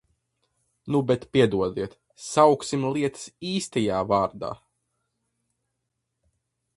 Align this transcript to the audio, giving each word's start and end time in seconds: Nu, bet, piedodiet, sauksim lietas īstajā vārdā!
Nu, 0.93 1.01
bet, 1.09 1.25
piedodiet, 1.35 1.93
sauksim 2.29 2.87
lietas 2.95 3.27
īstajā 3.51 3.99
vārdā! 4.13 4.49